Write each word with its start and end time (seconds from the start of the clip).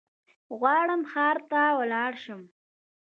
غواړم 0.59 1.01
ښار 1.11 1.37
ته 1.49 1.61
ولاړشم 1.79 2.41